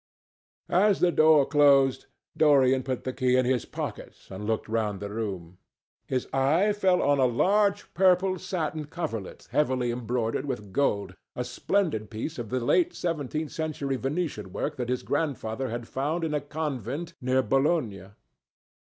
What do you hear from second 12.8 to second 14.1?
seventeenth century